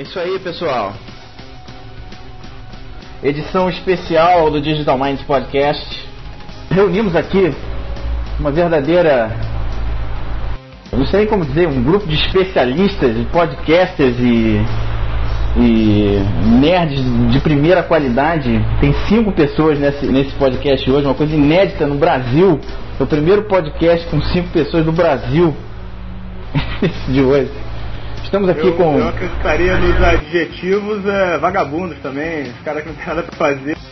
[0.00, 0.94] É isso aí, pessoal.
[3.22, 6.08] Edição especial do Digital Minds Podcast.
[6.70, 7.52] Reunimos aqui
[8.38, 9.30] uma verdadeira.
[10.90, 14.64] Não sei como dizer, um grupo de especialistas, de podcasters e,
[15.58, 16.24] e
[16.62, 18.58] nerds de primeira qualidade.
[18.80, 22.58] Tem cinco pessoas nesse, nesse podcast hoje, uma coisa inédita no Brasil.
[22.98, 25.54] É o primeiro podcast com cinco pessoas do Brasil
[27.06, 27.50] de hoje.
[28.30, 28.96] Estamos aqui eu, com.
[28.96, 33.76] Eu acrescentaria nos adjetivos é, vagabundos também, os caras que não tem nada pra fazer.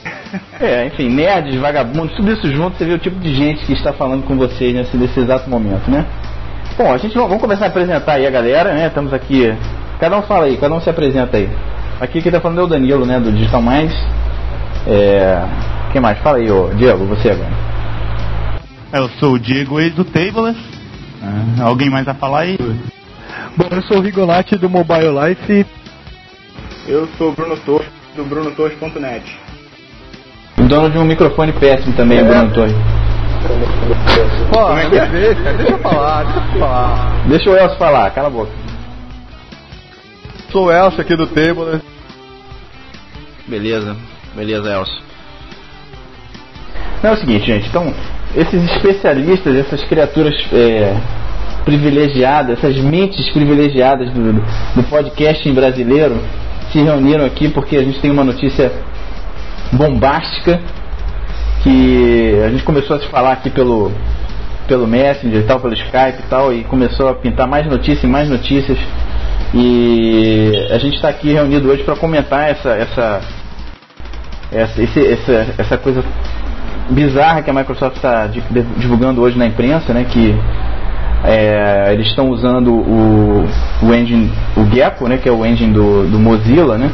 [0.60, 3.94] É, enfim, nerds, vagabundos, tudo isso junto, você vê o tipo de gente que está
[3.94, 6.04] falando com vocês nesse, nesse exato momento, né?
[6.76, 8.88] Bom, a gente vamos começar a apresentar aí a galera, né?
[8.88, 9.56] Estamos aqui.
[9.98, 11.48] Cada um fala aí, cada um se apresenta aí.
[11.98, 13.18] Aqui quem tá falando é o Danilo, né?
[13.18, 13.96] Do Digital Minds.
[14.86, 15.42] É.
[15.92, 16.18] Quem mais?
[16.18, 17.50] Fala aí, ô Diego, você agora.
[18.92, 20.60] Eu sou o Diego ex do Tableless.
[21.22, 22.58] Ah, alguém mais a falar aí?
[23.58, 25.66] Bom, eu sou o Rigolati do Mobile Life.
[26.86, 29.36] Eu sou o Bruno Torres, do brunotorres.net.
[30.58, 32.22] O dono de um microfone péssimo também, é.
[32.22, 32.76] Bruno Torres.
[34.52, 35.06] Pô, Como é que é?
[35.06, 37.26] Deixa, deixa eu falar, deixa eu falar.
[37.26, 38.52] Deixa o Elcio falar, cala a boca.
[40.52, 41.82] Sou o Elcio aqui do Table.
[43.48, 43.96] Beleza,
[44.36, 45.02] beleza, Elcio.
[47.02, 47.92] Não, é o seguinte, gente, então,
[48.36, 50.96] esses especialistas, essas criaturas é,
[51.68, 54.32] privilegiadas, essas mentes privilegiadas do,
[54.74, 56.16] do podcasting brasileiro
[56.72, 58.72] se reuniram aqui porque a gente tem uma notícia
[59.70, 60.62] bombástica
[61.62, 63.92] que a gente começou a se falar aqui pelo,
[64.66, 68.06] pelo Messenger e tal, pelo Skype e tal, e começou a pintar mais notícias e
[68.06, 68.78] mais notícias.
[69.52, 73.20] E a gente está aqui reunido hoje para comentar essa, essa,
[74.50, 76.02] essa, esse, essa, essa coisa
[76.88, 80.06] bizarra que a Microsoft está divulgando hoje na imprensa, né?
[80.08, 80.34] Que
[81.24, 83.46] é, eles estão usando o,
[83.82, 86.90] o engine, o Gecko, né, que é o engine do, do Mozilla, né,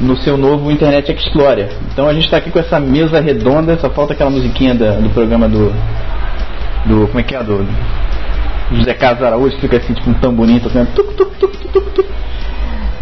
[0.00, 1.68] no seu novo Internet Explorer.
[1.92, 5.10] Então a gente está aqui com essa mesa redonda, só falta aquela musiquinha da, do
[5.10, 5.72] programa do,
[6.86, 7.06] do.
[7.08, 7.42] Como é que é?
[7.42, 7.66] Do,
[8.72, 10.88] José Carlos Araújo, fica assim, tipo um tamborim tocando.
[10.94, 12.06] Tuc, tuc, tuc, tuc, tuc.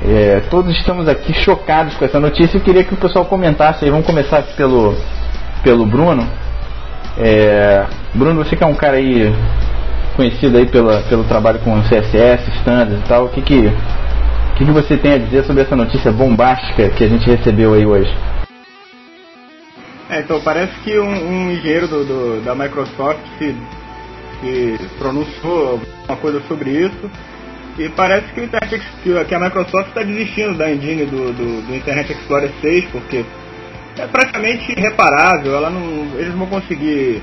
[0.04, 3.90] É, todos estamos aqui chocados com essa notícia e queria que o pessoal comentasse aí.
[3.90, 4.96] Vamos começar pelo,
[5.62, 6.26] pelo Bruno.
[7.16, 9.32] É, Bruno, você que é um cara aí
[10.16, 13.26] conhecido aí pela, pelo trabalho com CSS, standards e tal.
[13.26, 13.70] O que que,
[14.56, 17.86] que que você tem a dizer sobre essa notícia bombástica que a gente recebeu aí
[17.86, 18.12] hoje?
[20.10, 23.56] É, então parece que um, um engenheiro do, do, da Microsoft se,
[24.40, 27.10] se pronunciou uma coisa sobre isso
[27.78, 32.12] e parece que, Internet, que a Microsoft está desistindo da engine do, do, do, Internet
[32.12, 33.24] Explorer 6 porque
[33.96, 35.82] é praticamente irreparável, ela não,
[36.18, 37.22] eles não vão conseguir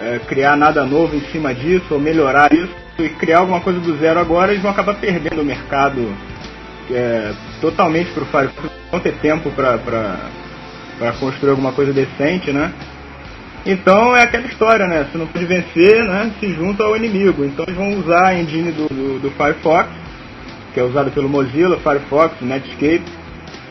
[0.00, 3.96] é, criar nada novo em cima disso, ou melhorar isso, e criar alguma coisa do
[3.98, 6.14] zero agora, eles vão acabar perdendo o mercado
[6.90, 12.72] é, totalmente para o Firefox, não ter tempo para construir alguma coisa decente, né?
[13.66, 15.06] Então é aquela história, né?
[15.10, 16.32] Se não pode vencer, né?
[16.38, 17.44] Se junta ao inimigo.
[17.44, 19.88] Então eles vão usar a engine do, do, do Firefox,
[20.74, 23.04] que é usado pelo Mozilla, Firefox, Netscape,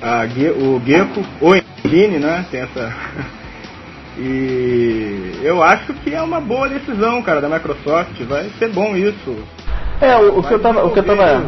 [0.02, 0.26] a,
[0.58, 2.46] o Gecko, ou engine, né?
[2.50, 2.92] Tem essa
[4.18, 8.22] E eu acho que é uma boa decisão, cara, da Microsoft.
[8.28, 9.36] Vai ser bom isso.
[10.00, 10.86] É, o, o que eu tava.
[10.86, 11.44] O que eu tava.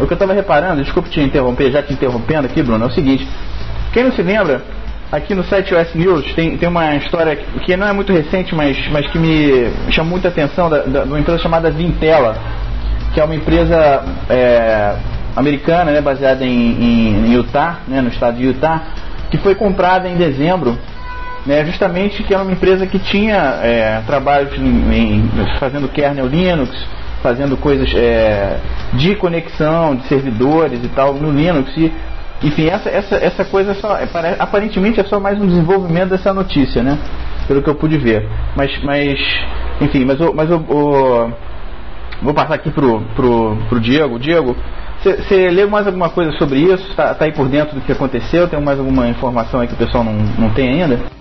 [0.00, 2.90] O que eu tava reparando, desculpe te interromper, já te interrompendo aqui, Bruno, é o
[2.92, 3.26] seguinte.
[3.92, 4.62] Quem não se lembra,
[5.10, 8.76] aqui no site US News tem, tem uma história que não é muito recente, mas,
[8.90, 12.36] mas que me chamou muita atenção da, da, de uma empresa chamada Vintela,
[13.12, 14.96] que é uma empresa é,
[15.34, 18.82] americana, né, baseada em, em, Utah, né, no estado de Utah,
[19.30, 20.78] que foi comprada em dezembro
[21.48, 26.70] né, justamente que era uma empresa que tinha é, trabalhos em, em, fazendo kernel Linux,
[27.22, 28.58] fazendo coisas é,
[28.92, 31.74] de conexão, de servidores e tal no Linux.
[31.78, 31.90] E,
[32.42, 34.06] enfim, essa, essa, essa coisa só, é,
[34.38, 36.98] aparentemente é só mais um desenvolvimento dessa notícia, né?
[37.48, 38.28] Pelo que eu pude ver.
[38.54, 39.18] Mas, mas
[39.80, 41.32] enfim, mas, o, mas o,
[42.20, 44.18] vou passar aqui pro, pro, pro Diego.
[44.18, 44.54] Diego,
[45.02, 46.90] você leu mais alguma coisa sobre isso?
[46.90, 48.46] Está tá aí por dentro do que aconteceu?
[48.48, 51.16] Tem mais alguma informação aí que o pessoal não, não tem ainda?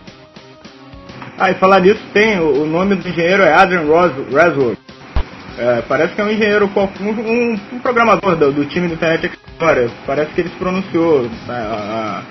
[1.39, 4.79] Ah, e falar nisso, tem, o, nome do engenheiro é Adrian Rosworth.
[5.59, 9.89] É, parece que é um engenheiro, um, um programador do, do, time do Internet Explorer.
[10.05, 12.23] Parece que ele se pronunciou né, a,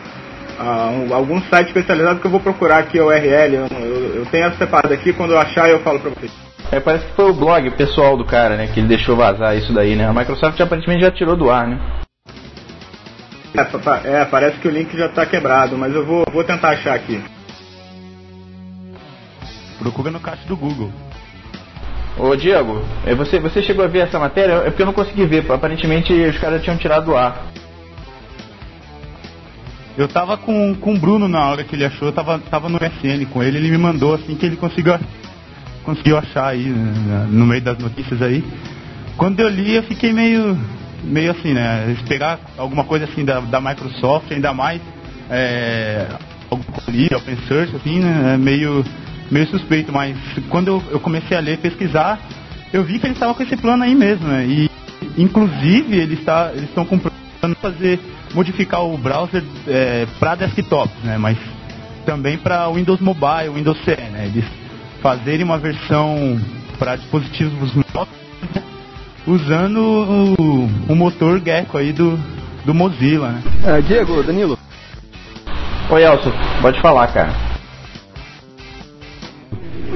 [0.58, 3.54] a, a um, algum site especializado que eu vou procurar aqui a URL.
[3.54, 6.32] Eu, eu, eu tenho essa separada aqui, quando eu achar eu falo pra vocês.
[6.72, 9.72] É, parece que foi o blog pessoal do cara, né, que ele deixou vazar isso
[9.72, 10.08] daí, né?
[10.08, 11.78] A Microsoft aparentemente já tirou do ar, né?
[14.04, 16.94] É, é parece que o link já está quebrado, mas eu vou, vou tentar achar
[16.94, 17.22] aqui.
[19.78, 20.90] Procura no caixa do Google.
[22.18, 22.82] Ô Diego,
[23.16, 24.54] você, você chegou a ver essa matéria?
[24.54, 25.50] É porque eu não consegui ver.
[25.50, 27.46] Aparentemente os caras tinham tirado do ar.
[29.98, 32.76] Eu tava com, com o Bruno na hora que ele achou, eu tava, tava no
[32.76, 34.98] SN com ele, ele me mandou assim que ele conseguiu,
[35.84, 38.44] conseguiu achar aí né, no meio das notícias aí.
[39.16, 40.58] Quando eu li eu fiquei meio,
[41.02, 41.90] meio assim, né?
[41.92, 44.82] Esperar alguma coisa assim da, da Microsoft, ainda mais
[45.30, 46.06] é,
[46.86, 48.34] ali, open source, assim, né?
[48.34, 48.84] É meio,
[49.30, 50.16] meio suspeito, mas
[50.48, 52.20] quando eu, eu comecei a ler, pesquisar,
[52.72, 54.44] eu vi que eles estavam com esse plano aí mesmo, né?
[54.46, 54.70] E
[55.16, 58.00] inclusive eles tá, estão com plano fazer
[58.34, 61.16] modificar o browser é, para desktop, né?
[61.18, 61.38] Mas
[62.04, 64.26] também para Windows Mobile, Windows CE, né?
[64.26, 64.44] Eles
[65.02, 66.40] fazerem uma versão
[66.78, 68.08] para dispositivos móveis
[68.54, 68.62] né?
[69.26, 69.78] usando
[70.38, 72.18] o, o, motor Gecko aí do,
[72.64, 73.42] do Mozilla, né?
[73.64, 74.58] É, Diego, Danilo.
[75.88, 77.45] Oi, Elcio, pode falar, cara.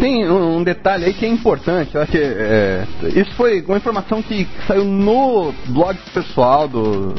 [0.01, 4.23] Tem um detalhe aí que é importante, eu acho que é, isso foi uma informação
[4.23, 7.13] que saiu no blog pessoal do,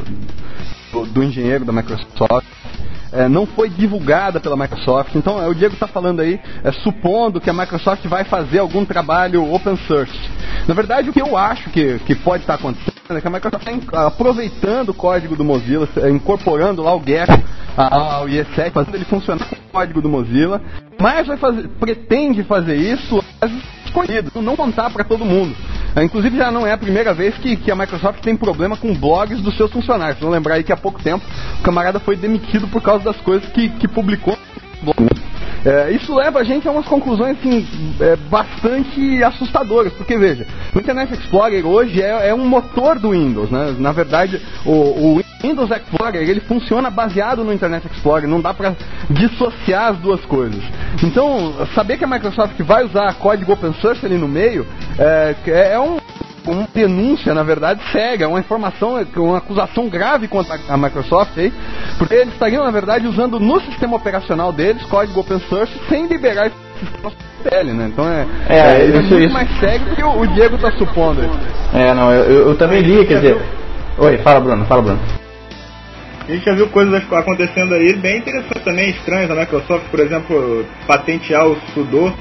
[0.91, 2.47] do, do engenheiro da Microsoft.
[3.13, 5.13] É, não foi divulgada pela Microsoft.
[5.15, 8.85] Então, é, o Diego está falando aí, é, supondo que a Microsoft vai fazer algum
[8.85, 10.17] trabalho open source.
[10.67, 13.29] Na verdade, o que eu acho que, que pode estar tá acontecendo é que a
[13.29, 17.41] Microsoft está aproveitando o código do Mozilla, é, incorporando lá o Gecko
[17.75, 20.61] ao IE7, fazendo ele funcionar com o código do Mozilla,
[20.99, 23.23] mas vai fazer, pretende fazer isso
[23.85, 25.55] escolhido, não contar para todo mundo.
[25.95, 28.93] É, inclusive já não é a primeira vez que, que a Microsoft tem problema com
[28.93, 30.19] blogs dos seus funcionários.
[30.19, 31.25] Vamos lembrar aí que há pouco tempo
[31.59, 34.38] o camarada foi demitido por causa das coisas que, que publicou
[34.81, 35.21] no blog.
[35.63, 37.67] É, isso leva a gente a umas conclusões assim,
[37.99, 43.51] é, bastante assustadoras, porque veja, o Internet Explorer hoje é, é um motor do Windows,
[43.51, 43.75] né?
[43.77, 48.75] Na verdade, o, o, Windows Explorer ele funciona baseado no Internet Explorer, não dá para
[49.09, 50.63] dissociar as duas coisas.
[51.03, 54.65] Então, saber que a Microsoft vai usar código open source ali no meio
[54.97, 55.35] é,
[55.73, 55.97] é um
[56.47, 61.53] uma denúncia, na verdade, séria, uma informação, uma acusação grave contra a Microsoft aí,
[61.97, 66.47] porque eles estariam, na verdade, usando no sistema operacional deles código open source sem liberar
[66.47, 67.11] esse sistema
[67.43, 67.89] PL, né?
[67.91, 69.33] Então é, é, é, é muito isso.
[69.33, 71.21] mais sério do que o, o Diego está supondo.
[71.73, 73.41] É, não, eu, eu, eu também li, quer dizer.
[73.97, 75.20] Oi, fala Bruno, fala Bruno.
[76.27, 79.31] A gente já viu coisas acontecendo aí bem interessantes também, estranhas.
[79.31, 82.13] A Microsoft, por exemplo, patentear o Sudo,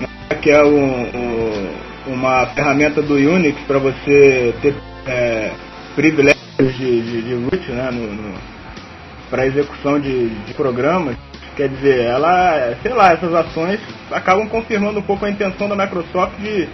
[0.00, 4.74] né, que é um, um uma ferramenta do Unix para você ter
[5.06, 5.50] é,
[5.94, 7.90] privilégios de, de, de root né,
[9.30, 11.16] para execução de, de programas.
[11.56, 13.80] Quer dizer, ela, sei lá, essas ações
[14.10, 16.68] acabam confirmando um pouco a intenção da Microsoft de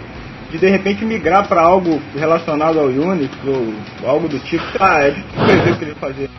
[0.51, 3.73] de, de repente migrar para algo relacionado ao Unix ou
[4.07, 4.63] algo do tipo.
[4.79, 6.29] Ah, é difícil o que ele fazer.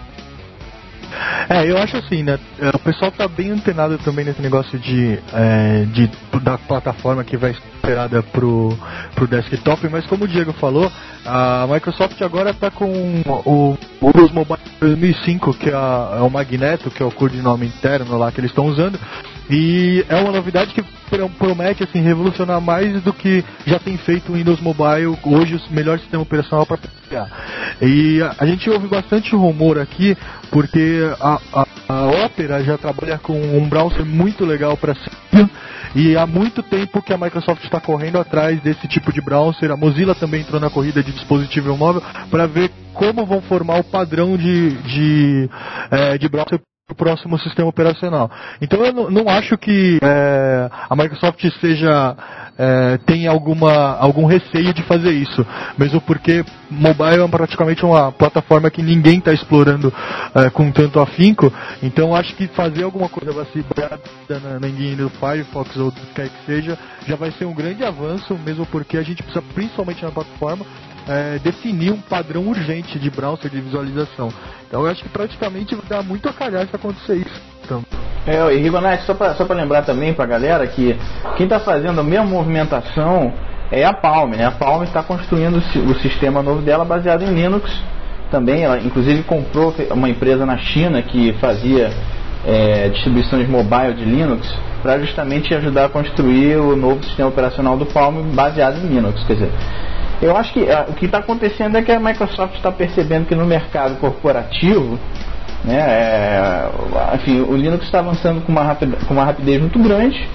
[1.49, 2.38] É, eu acho assim, né?
[2.58, 6.11] É, o pessoal tá bem antenado também nesse negócio de, é, de
[6.43, 8.76] da plataforma que vai esperada pro,
[9.14, 10.91] pro desktop, mas como o Diego falou,
[11.25, 12.87] a Microsoft agora está com
[13.44, 18.32] o Windows Mobile 2005, que é, é o Magneto, que é o codinome interno lá
[18.32, 18.99] que eles estão usando,
[19.48, 20.84] e é uma novidade que
[21.38, 25.98] promete assim revolucionar mais do que já tem feito o Windows Mobile hoje o melhor
[25.98, 27.31] sistema operacional para pegar.
[27.81, 30.16] E a, a, gente ouve bastante rumor aqui
[30.50, 34.94] porque a, a, a Opera já trabalha com um browser muito legal para
[35.94, 39.70] e há muito tempo que a Microsoft está correndo atrás desse tipo de browser.
[39.70, 43.84] A Mozilla também entrou na corrida de dispositivo móvel para ver como vão formar o
[43.84, 45.50] padrão de, de,
[45.91, 48.31] é, de browser o próximo sistema operacional.
[48.62, 52.16] Então eu não, não acho que é, a Microsoft seja
[52.56, 55.44] é, tem alguma algum receio de fazer isso,
[55.76, 59.93] mesmo porque mobile é praticamente uma plataforma que ninguém está explorando
[60.32, 61.52] é, com tanto afinco.
[61.82, 66.14] Então acho que fazer alguma coisa baseada na, na engine do Firefox ou do que
[66.14, 70.05] quer que seja já vai ser um grande avanço, mesmo porque a gente precisa principalmente
[70.05, 70.64] na plataforma
[71.08, 74.29] é, definir um padrão urgente de browser de visualização.
[74.67, 77.41] Então eu acho que praticamente dar muito a calhar se acontecer isso.
[77.65, 77.84] Então.
[78.27, 80.96] É, e Rigonete, só para só lembrar também para a galera que
[81.36, 83.32] quem está fazendo a mesma movimentação
[83.70, 84.44] é a Palm, né?
[84.44, 87.70] A Palm está construindo o sistema novo dela baseado em Linux
[88.31, 88.63] também.
[88.63, 91.91] Ela inclusive comprou uma empresa na China que fazia
[92.44, 97.86] é, distribuições mobile de Linux para justamente ajudar a construir o novo sistema operacional do
[97.86, 99.22] Palm baseado em Linux.
[99.25, 99.51] Quer dizer,
[100.20, 103.35] eu acho que uh, o que está acontecendo é que a Microsoft está percebendo que
[103.35, 104.99] no mercado corporativo,
[105.65, 106.70] né, é,
[107.15, 110.27] enfim, o Linux está avançando com uma, rapidez, com uma rapidez muito grande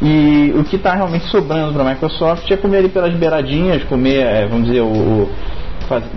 [0.00, 4.24] e o que está realmente sobrando para a Microsoft é comer ali pelas beiradinhas, comer,
[4.24, 5.30] é, vamos dizer, o, o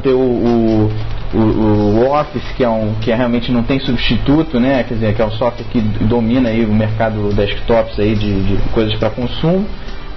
[0.03, 4.83] ter o, o, o, Office, que é um que é, realmente não tem substituto, né?
[4.83, 8.69] Quer dizer, que é um software que domina aí o mercado desktops aí de, de
[8.69, 9.65] coisas para consumo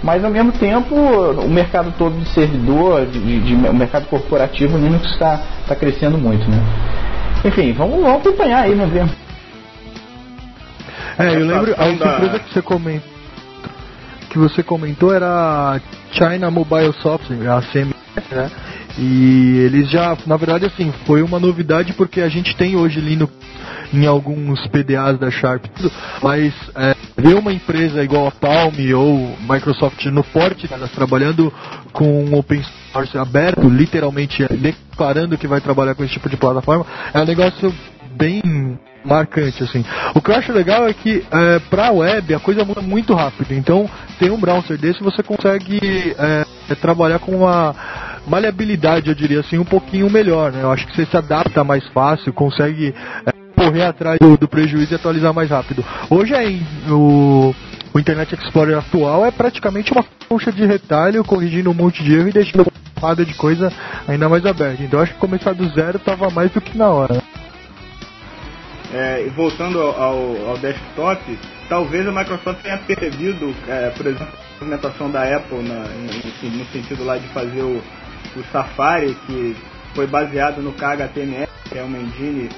[0.05, 4.77] mas ao mesmo tempo o mercado todo de servidor, de, de, de o mercado corporativo
[4.77, 6.63] Linux está tá crescendo muito, né?
[7.43, 9.09] Enfim, vamos, vamos acompanhar aí, vamos ver.
[11.19, 13.11] É, eu lembro, a empresa que você comentou,
[14.29, 15.81] que você comentou era a
[16.13, 17.95] China Mobile Software, a CMS,
[18.31, 18.51] né?
[18.99, 23.33] E eles já, na verdade, assim, foi uma novidade porque a gente tem hoje Linux
[23.93, 25.65] em alguns PDAs da Sharp,
[26.23, 31.53] mas é, ver uma empresa igual a Palm ou Microsoft no porte delas trabalhando
[31.93, 32.63] com open
[32.93, 37.75] source aberto, literalmente declarando que vai trabalhar com esse tipo de plataforma, é um negócio
[38.17, 39.85] bem marcante assim.
[40.15, 43.15] O que eu acho legal é que é, para a web a coisa muda muito
[43.15, 43.53] rápido.
[43.53, 43.89] Então,
[44.19, 45.79] tem um browser desse você consegue
[46.19, 47.75] é, é, trabalhar com uma
[48.27, 50.51] maleabilidade, eu diria assim, um pouquinho melhor.
[50.51, 50.63] Né?
[50.63, 52.95] Eu acho que você se adapta mais fácil, consegue
[53.27, 55.85] é, correr atrás do, do, prejuízo e atualizar mais rápido.
[56.11, 57.55] Hoje é o,
[57.93, 62.29] o Internet Explorer atual é praticamente uma colcha de retalho, corrigindo um monte de erro
[62.29, 63.73] e deixando uma porrada de coisa
[64.07, 64.83] ainda mais aberta.
[64.83, 67.23] Então acho que começar do zero estava mais do que na hora.
[68.93, 75.11] É, voltando ao, ao, desktop, talvez a Microsoft tenha percebido, é, por exemplo, a implementação
[75.11, 77.83] da Apple na, no, no, sentido lá de fazer o,
[78.37, 79.57] o Safari, que
[79.97, 82.49] foi baseado no KHTML, que é uma engine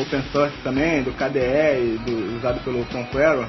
[0.00, 3.46] open source também, do KDE, do, usado pelo Conqueror.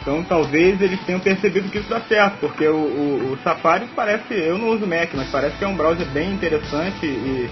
[0.00, 4.34] Então talvez eles tenham percebido que isso dá certo, porque o, o, o Safari parece,
[4.34, 7.48] eu não uso Mac, mas parece que é um browser bem interessante e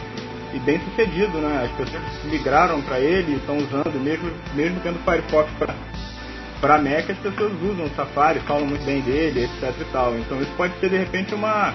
[0.55, 1.64] e bem sucedido, né?
[1.64, 5.50] As pessoas migraram para ele, estão usando, mesmo, mesmo tendo Firefox
[6.61, 10.17] para Mac, as pessoas usam o Safari, falam muito bem dele, etc e tal.
[10.19, 11.75] Então isso pode ser de repente uma,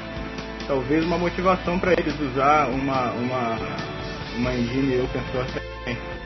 [0.67, 3.57] talvez uma motivação para eles usar uma, uma,
[4.37, 6.16] uma engine open source também.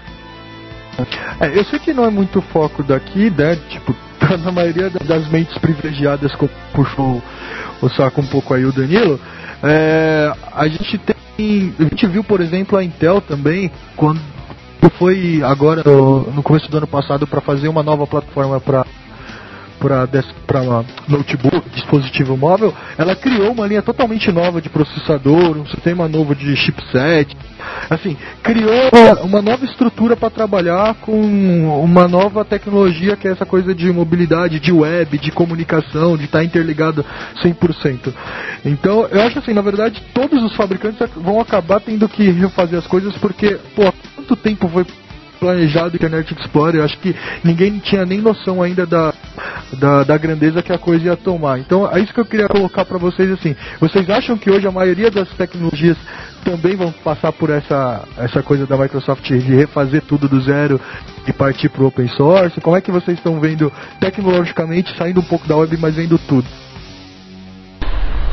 [1.40, 3.58] É, eu sei que não é muito foco daqui, né?
[3.70, 3.96] Tipo,
[4.44, 7.22] na maioria das mentes privilegiadas que puxou
[7.82, 9.20] o saco um pouco aí o Danilo,
[9.64, 14.22] é, a gente tem a gente viu, por exemplo, a Intel também, quando
[14.98, 18.86] foi agora no, no começo do ano passado para fazer uma nova plataforma para
[19.82, 26.36] para notebook, dispositivo móvel, ela criou uma linha totalmente nova de processador, um sistema novo
[26.36, 27.36] de chipset,
[27.90, 28.92] assim, criou
[29.24, 31.20] uma nova estrutura para trabalhar com
[31.84, 36.40] uma nova tecnologia que é essa coisa de mobilidade, de web, de comunicação, de estar
[36.40, 37.04] tá interligado
[37.44, 38.14] 100%.
[38.64, 42.86] Então, eu acho assim, na verdade, todos os fabricantes vão acabar tendo que refazer as
[42.86, 44.86] coisas porque, pô, quanto tempo foi
[45.42, 49.12] planejado Internet Explorer, acho que ninguém tinha nem noção ainda da,
[49.74, 51.58] da, da, grandeza que a coisa ia tomar.
[51.58, 53.56] Então é isso que eu queria colocar para vocês assim.
[53.80, 55.98] Vocês acham que hoje a maioria das tecnologias
[56.46, 60.80] também vão passar por essa, essa coisa da Microsoft de refazer tudo do zero
[61.28, 62.62] e partir para o open source?
[62.62, 66.46] Como é que vocês estão vendo tecnologicamente, saindo um pouco da web, mas vendo tudo?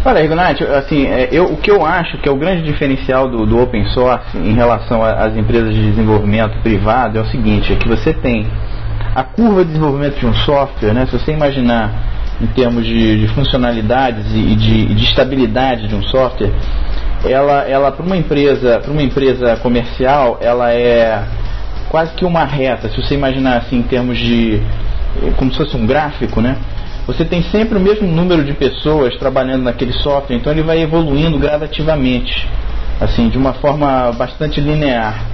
[0.04, 3.44] Olha, Ignat, assim, é, eu, o que eu acho que é o grande diferencial do,
[3.44, 7.88] do open source em relação às empresas de desenvolvimento privado é o seguinte, é que
[7.88, 8.46] você tem
[9.14, 11.92] a curva de desenvolvimento de um software, né, se você imaginar
[12.40, 16.52] em termos de, de funcionalidades e de, de, estabilidade de um software,
[17.24, 21.24] ela, ela para uma empresa, para uma empresa comercial, ela é
[21.88, 22.88] quase que uma reta.
[22.88, 24.62] Se você imaginar assim em termos de
[25.36, 26.56] como se fosse um gráfico, né?
[27.08, 31.38] Você tem sempre o mesmo número de pessoas trabalhando naquele software, então ele vai evoluindo
[31.38, 32.46] gradativamente,
[33.00, 35.24] assim, de uma forma bastante linear.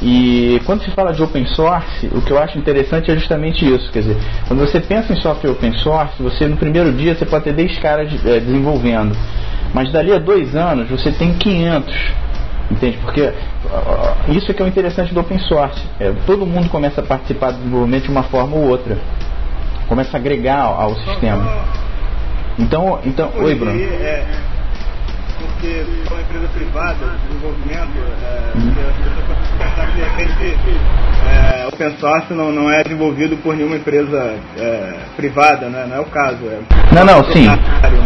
[0.00, 3.92] E quando se fala de open source, o que eu acho interessante é justamente isso.
[3.92, 4.16] Quer dizer,
[4.46, 7.78] quando você pensa em software open source, você no primeiro dia você pode ter 10
[7.80, 9.14] caras é, desenvolvendo.
[9.74, 11.94] Mas dali a dois anos você tem 500.
[12.70, 12.96] Entende?
[13.04, 13.30] Porque
[14.28, 15.82] isso é que é o interessante do open source.
[16.00, 18.96] É, todo mundo começa a participar do desenvolvimento de uma forma ou outra
[19.88, 21.64] começa a agregar ao, sistema.
[22.58, 23.78] Então, então, oi Bruno.
[23.80, 24.24] É,
[25.38, 28.52] porque é uma empresa privada, desenvolvimento, é,
[29.80, 30.56] as de repente
[31.28, 35.86] é, open source não, não é desenvolvido por nenhuma empresa é, privada, né?
[35.88, 36.38] não é o caso.
[36.46, 37.46] É não, não, sim.
[37.46, 37.58] Né?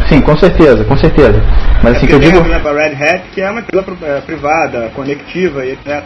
[0.08, 1.42] Sim, com certeza, com certeza.
[1.82, 2.38] Mas assim que eu digo.
[2.40, 6.04] Por exemplo, a Red Hat, que é uma empresa é, privada, conectiva e etc.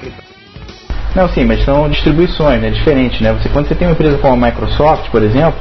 [1.17, 2.69] Não, sim, mas são distribuições, né?
[2.69, 3.33] É diferente, né?
[3.33, 5.55] Você, quando você tem uma empresa como a Microsoft, por exemplo,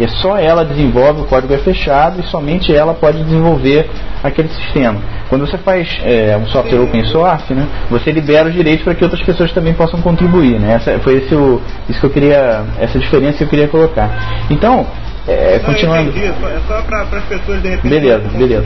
[0.00, 3.88] e só ela desenvolve, o código é fechado e somente ela pode desenvolver
[4.22, 5.00] aquele sistema.
[5.28, 9.04] Quando você faz é, um software open source, né, você libera os direitos para que
[9.04, 10.58] outras pessoas também possam contribuir.
[10.58, 10.74] Né?
[10.74, 14.10] Essa, foi esse o, isso que eu queria, essa diferença que eu queria colocar.
[14.50, 14.86] Então,
[15.28, 16.12] é, continuando.
[16.12, 17.88] Não, é só para as pessoas de repente.
[17.88, 18.64] Beleza, beleza.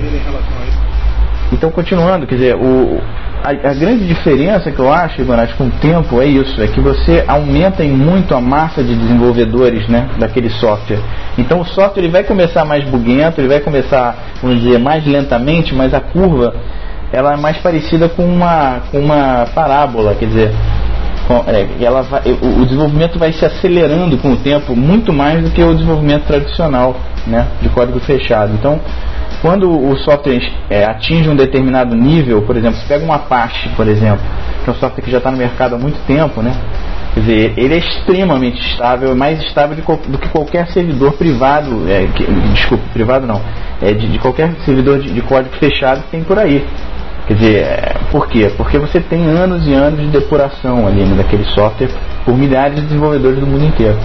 [1.52, 3.00] Então, continuando, quer dizer, o,
[3.42, 6.80] a, a, grande diferença que eu acho, Ivanás, com o tempo é isso, é que
[6.80, 11.00] você aumenta em muito a massa de desenvolvedores né, daquele software.
[11.38, 15.74] Então o software ele vai começar mais buguento, ele vai começar, vamos dizer, mais lentamente,
[15.74, 16.54] mas a curva
[17.12, 20.52] ela é mais parecida com uma, com uma parábola, quer dizer,
[21.46, 22.06] é, ela
[22.42, 26.96] o desenvolvimento vai se acelerando com o tempo muito mais do que o desenvolvimento tradicional
[27.26, 28.52] né, de código fechado.
[28.54, 28.80] Então,
[29.40, 33.88] quando o software é, atinge um determinado nível, por exemplo, você pega um Apache, por
[33.88, 34.20] exemplo,
[34.62, 36.52] que é um software que já está no mercado há muito tempo, né?
[37.14, 42.24] Quer dizer, ele é extremamente estável, mais estável do que qualquer servidor privado, é, que,
[42.52, 43.40] desculpa, privado não,
[43.82, 46.64] é de, de qualquer servidor de, de, código fechado que tem por aí.
[47.26, 48.50] Quer dizer, é, por quê?
[48.56, 51.90] Porque você tem anos e anos de depuração ali né, daquele software
[52.24, 53.98] por milhares de desenvolvedores do mundo inteiro.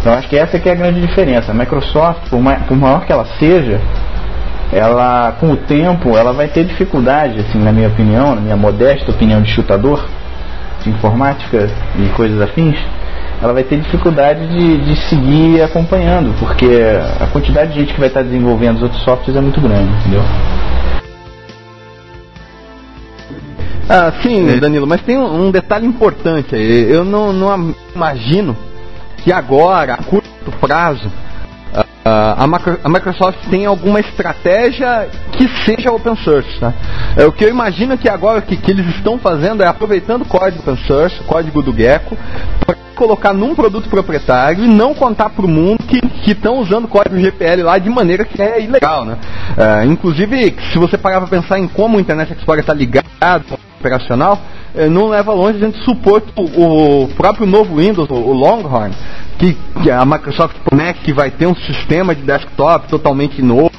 [0.00, 1.50] Então acho que essa que é a grande diferença.
[1.50, 3.80] A Microsoft, por, mais, por maior que ela seja,
[4.72, 9.10] ela com o tempo ela vai ter dificuldade, assim, na minha opinião, na minha modesta
[9.10, 10.04] opinião de chutador,
[10.82, 12.76] de informática e coisas afins,
[13.42, 16.66] ela vai ter dificuldade de, de seguir acompanhando, porque
[17.20, 20.22] a quantidade de gente que vai estar desenvolvendo os outros softwares é muito grande, entendeu?
[23.88, 24.56] Ah, sim, é.
[24.56, 26.90] Danilo, mas tem um, um detalhe importante aí.
[26.90, 28.56] Eu não, não imagino
[29.18, 30.28] que agora, a curto
[30.60, 31.10] prazo,
[32.04, 36.60] Uh, a, Microsoft tem alguma estratégia que seja open source.
[36.60, 36.74] Tá?
[37.16, 40.26] É, o que eu imagino que agora que, que eles estão fazendo é aproveitando o
[40.26, 42.14] código open source, o código do Gecko,
[42.60, 46.88] para colocar num produto proprietário e não contar para o mundo que estão usando o
[46.88, 49.06] código GPL lá de maneira que é ilegal.
[49.06, 49.16] Né?
[49.56, 53.06] Uh, inclusive, se você parar para pensar em como o Internet Explorer está ligado
[53.84, 54.40] operacional,
[54.74, 58.94] eh, não leva longe a gente supor que o, próprio novo Windows, o Longhorn,
[59.38, 63.70] que, que a Microsoft promete que vai ter um sistema de desktop totalmente novo,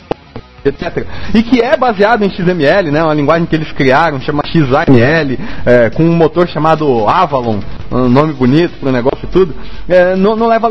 [0.66, 1.06] etc.
[1.34, 5.90] E que é baseado em XML, né, uma linguagem que eles criaram, chama XAML, é,
[5.92, 7.60] com um motor chamado Avalon,
[7.92, 9.56] um nome bonito para o negócio e tudo,
[9.88, 10.70] é, não, não, leva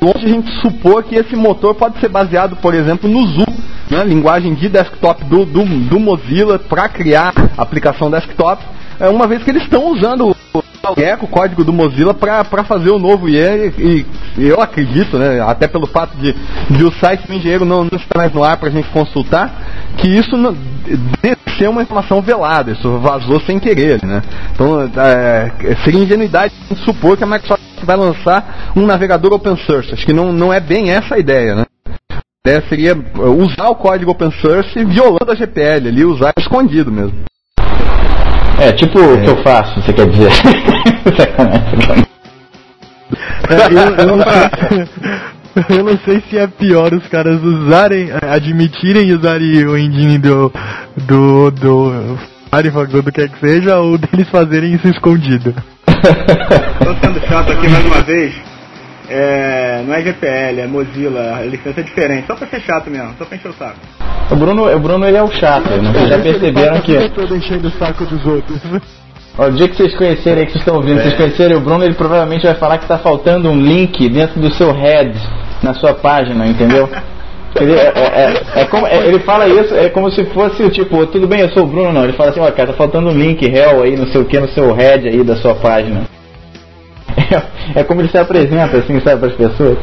[0.00, 3.56] longe a gente supor que esse motor pode ser baseado, por exemplo, no Zoom,
[3.90, 8.62] né, linguagem de desktop do, do, do Mozilla para criar aplicação desktop,
[9.00, 10.36] uma vez que eles estão usando o
[11.20, 14.06] o código do Mozilla, para fazer o novo IE, e,
[14.38, 17.98] e, eu acredito, né, até pelo fato de, de o site do engenheiro não, não
[17.98, 19.50] estar mais no ar para a gente consultar,
[19.96, 20.36] que isso
[21.22, 24.22] deve ser uma informação velada, isso vazou sem querer, né?
[24.52, 25.50] Então, é,
[25.84, 26.54] seria ingenuidade
[26.84, 29.92] supor que a Microsoft vai lançar um navegador open source.
[29.92, 31.64] Acho que não, não é bem essa a ideia, né?
[32.10, 32.96] A ideia seria
[33.36, 37.24] usar o código open source violando a GPL ali, usar escondido mesmo.
[38.58, 40.30] É, tipo o que eu faço, você quer dizer.
[43.48, 49.12] É, eu, eu, não sei, eu não sei se é pior os caras usarem, admitirem
[49.12, 50.52] usarem o engine do,
[50.96, 52.18] do, do
[52.52, 55.54] Firefox ou do que é que seja, ou deles fazerem isso escondido.
[55.86, 58.34] Tô sendo chato aqui mais uma vez.
[59.08, 63.14] É, não é GPL, é Mozilla, a licença é diferente, só pra ser chato mesmo,
[63.18, 63.78] só pra encher o saco.
[64.30, 67.08] O Bruno, o Bruno ele é o chato, não vocês já perceberam que.
[67.10, 68.60] todo enchendo o saco dos outros.
[69.38, 71.02] Ó, o dia que vocês conhecerem aí, que vocês estão ouvindo, é.
[71.02, 74.52] vocês conhecerem o Bruno, ele provavelmente vai falar que está faltando um link dentro do
[74.54, 75.16] seu head
[75.62, 76.88] na sua página, entendeu?
[77.60, 81.06] Ele, é, é, é, é como, é, ele fala isso, é como se fosse tipo,
[81.06, 82.04] tudo bem, eu sou o Bruno, não.
[82.04, 84.38] Ele fala assim, ó, cara, tá faltando um link réu aí, não sei o que,
[84.38, 86.02] no seu head aí da sua página.
[87.74, 89.78] É, como ele se apresenta, assim, sabe, para as pessoas.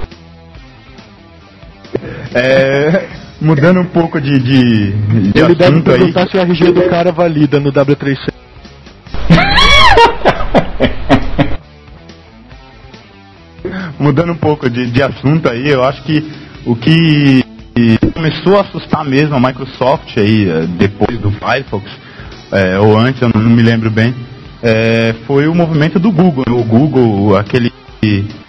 [2.34, 3.08] É,
[3.42, 6.30] mudando um pouco de, de, de Ele deve perguntar aí.
[6.30, 8.34] se o RG do cara valida no W3C.
[14.00, 16.30] mudando um pouco de, de assunto aí, eu acho que
[16.66, 17.44] o que
[18.14, 21.90] começou a assustar mesmo a Microsoft aí, eh, depois do Firefox,
[22.52, 24.14] é, ou antes, eu não me lembro bem,
[24.64, 26.46] é, foi o movimento do Google.
[26.48, 27.72] O Google, aquele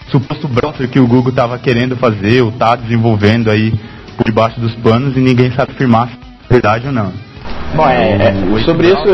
[0.09, 3.75] suposto browser que o Google estava querendo fazer, ou está desenvolvendo aí
[4.17, 7.13] por debaixo dos panos e ninguém sabe afirmar se é verdade ou não.
[7.75, 9.09] Bom, é, é sobre isso.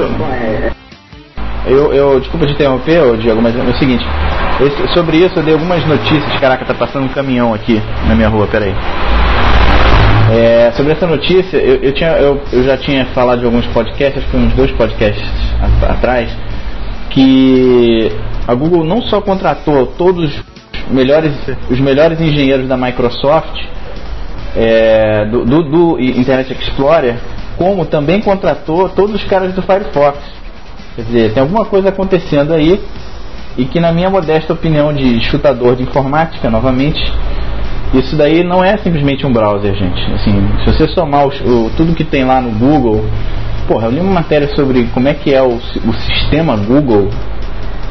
[1.66, 4.04] Eu, eu, desculpa te interromper, Diego, mas é o seguinte:
[4.60, 6.38] esse, sobre isso eu dei algumas notícias.
[6.38, 8.74] Caraca, tá passando um caminhão aqui na minha rua, peraí.
[10.32, 14.22] É, sobre essa notícia, eu, eu, tinha, eu, eu já tinha falado de alguns podcasts,
[14.22, 15.28] acho que uns dois podcasts
[15.88, 16.30] atrás,
[17.10, 18.10] que
[18.46, 20.44] a Google não só contratou todos os
[20.90, 21.32] melhores,
[21.68, 23.60] os melhores engenheiros da Microsoft
[24.56, 27.16] é, do, do, do, Internet Explorer,
[27.56, 30.18] como também contratou todos os caras do Firefox.
[30.96, 32.80] Quer dizer, tem alguma coisa acontecendo aí
[33.56, 37.00] e que na minha modesta opinião de chutador de informática, novamente,
[37.92, 40.12] isso daí não é simplesmente um browser, gente.
[40.12, 43.04] Assim, se você somar o, tudo que tem lá no Google,
[43.70, 47.08] porra, eu li uma matéria sobre como é que é o, o sistema Google.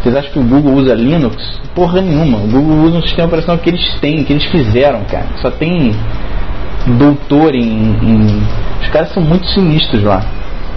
[0.03, 1.37] Vocês acham que o Google usa Linux?
[1.73, 2.39] Porra nenhuma.
[2.39, 5.27] O Google usa um sistema operacional que eles têm, que eles fizeram, cara.
[5.41, 5.95] Só tem
[6.97, 8.43] doutor em, em...
[8.81, 10.21] Os caras são muito sinistros lá.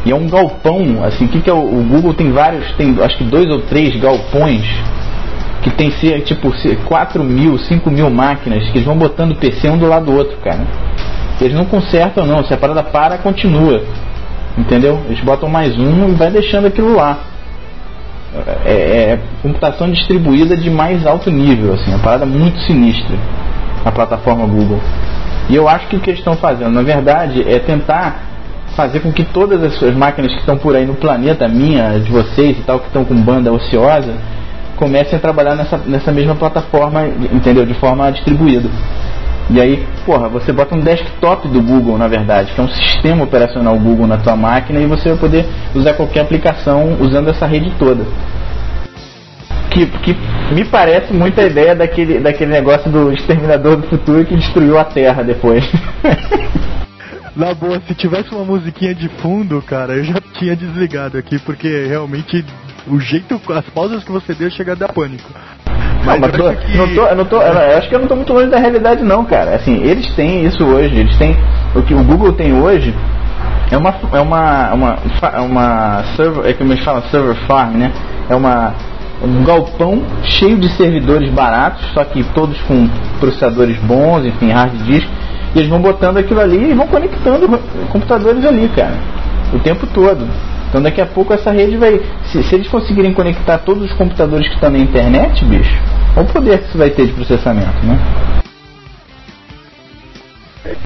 [0.04, 3.16] E é um galpão, assim, que, que é o, o Google tem vários, tem acho
[3.16, 4.64] que dois ou três galpões
[5.62, 6.52] que tem tipo
[6.86, 10.36] 4 mil, 5 mil máquinas que eles vão botando PC um do lado do outro,
[10.38, 10.60] cara.
[11.40, 13.82] Eles não consertam não, se a parada para, continua.
[14.56, 15.00] Entendeu?
[15.06, 17.18] Eles botam mais um e vai deixando aquilo lá.
[18.64, 23.14] É, é, computação distribuída de mais alto nível, assim, uma parada muito sinistra,
[23.84, 24.80] a plataforma Google.
[25.50, 28.22] E eu acho que o que eles estão fazendo, na verdade, é tentar
[28.74, 32.10] fazer com que todas as suas máquinas que estão por aí no planeta, minha, de
[32.10, 34.14] vocês e tal, que estão com banda ociosa,
[34.76, 37.66] comecem a trabalhar nessa, nessa mesma plataforma, entendeu?
[37.66, 38.68] De forma distribuída.
[39.50, 43.24] E aí, porra, você bota um desktop do Google, na verdade, que é um sistema
[43.24, 47.70] operacional Google na tua máquina e você vai poder usar qualquer aplicação usando essa rede
[47.78, 48.04] toda.
[49.70, 50.16] Que, que
[50.54, 54.84] me parece muito a ideia daquele, daquele negócio do exterminador do futuro que destruiu a
[54.84, 55.64] Terra depois.
[57.34, 61.86] Na boa, se tivesse uma musiquinha de fundo, cara, eu já tinha desligado aqui, porque
[61.86, 62.44] realmente
[62.86, 65.30] o jeito, as pausas que você deu chega a dar pânico.
[66.04, 66.76] Mas, não, mas tô, que...
[66.76, 69.02] não tô, eu não tô, eu acho que eu não tô muito longe da realidade
[69.02, 69.54] não, cara.
[69.54, 71.36] Assim, eles têm isso hoje, eles têm
[71.74, 72.94] o que o Google tem hoje
[73.72, 74.98] é uma é uma uma
[75.40, 77.92] uma server, é como eles falam, server farm, né?
[78.28, 78.74] É uma
[79.22, 82.88] um galpão cheio de servidores baratos, só que todos com
[83.20, 85.08] processadores bons, enfim, hard disk
[85.54, 87.48] e eles vão botando aquilo ali e vão conectando
[87.90, 88.94] computadores ali, cara.
[89.52, 90.26] O tempo todo.
[90.72, 92.00] Então daqui a pouco essa rede vai.
[92.24, 95.70] Se, se eles conseguirem conectar todos os computadores que estão na internet, bicho,
[96.16, 97.98] olha o poder que isso vai ter de processamento, né?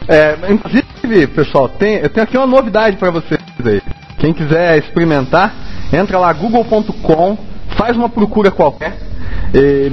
[0.09, 3.81] É, inclusive, pessoal, tem, eu tenho aqui uma novidade para vocês aí.
[4.19, 5.55] Quem quiser experimentar,
[5.93, 7.39] entra lá google.com,
[7.77, 9.07] faz uma procura qualquer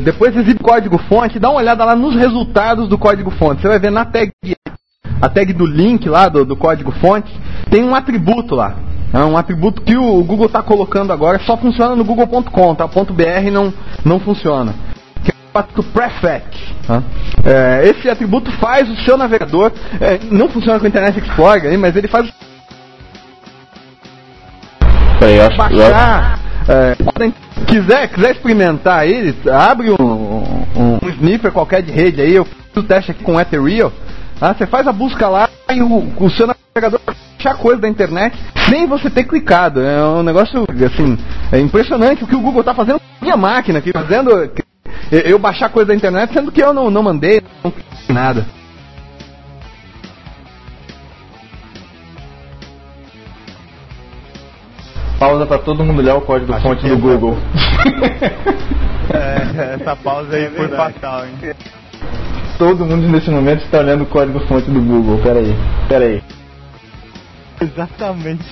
[0.04, 3.62] depois exibe código fonte, dá uma olhada lá nos resultados do código fonte.
[3.62, 4.32] Você vai ver na tag,
[5.22, 7.32] a tag do link lá do, do código fonte,
[7.70, 8.76] tem um atributo lá.
[9.14, 12.88] É um atributo que o Google está colocando agora, só funciona no google.com, tá?
[12.88, 13.72] .br não,
[14.04, 14.74] não funciona.
[15.24, 16.76] Que é o atributo prefect.
[16.88, 17.04] Tá?
[17.46, 19.72] É, esse atributo faz o seu navegador,
[20.02, 22.34] é, não funciona com o Internet Explorer, mas ele faz
[25.20, 26.96] Peraí, acho, baixar é,
[27.66, 32.56] quiser, quiser experimentar aí, abre um, um, um, sniffer qualquer de rede aí, eu fiz
[32.78, 33.92] o teste aqui com o Ethereal.
[34.46, 37.00] Ah, você faz a busca lá e o, o seu navegador
[37.40, 38.38] achar coisa da internet
[38.70, 39.80] sem você ter clicado.
[39.80, 41.18] É um negócio assim,
[41.50, 44.52] é impressionante o que o Google está fazendo com a minha máquina aqui, fazendo
[45.10, 48.46] eu baixar coisa da internet, sendo que eu não, não mandei, não cliquei nada.
[55.18, 57.38] pausa para todo mundo olhar o código Acho fonte do é Google.
[59.10, 61.54] é, essa pausa aí é foi fatal, hein?
[62.58, 65.20] Todo mundo nesse momento está olhando o código fonte do Google.
[65.20, 65.56] Pera aí,
[65.88, 66.24] pera aí.
[67.60, 68.44] Exatamente.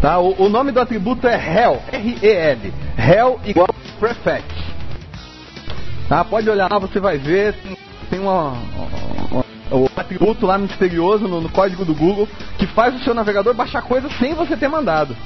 [0.00, 2.72] Tá, o, o, nome do atributo é Hell, R-E-L.
[2.98, 3.68] Hell igual
[4.00, 4.52] Prefect.
[6.08, 7.54] Tá, pode olhar lá, você vai ver.
[8.10, 8.54] Tem uma,
[9.70, 12.28] o atributo lá misterioso no, no, código do Google
[12.58, 15.16] que faz o seu navegador baixar coisas sem você ter mandado.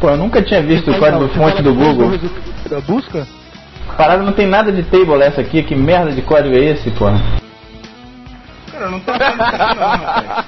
[0.00, 2.18] Pô, eu nunca tinha visto o código fonte do Google.
[2.68, 2.80] Da
[3.96, 7.06] Parada não tem nada de table essa aqui, que merda de código é esse, pô?
[8.72, 10.44] Cara, eu não tô achando isso não, rapaz.